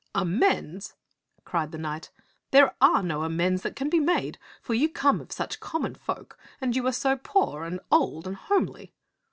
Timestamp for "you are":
6.75-6.91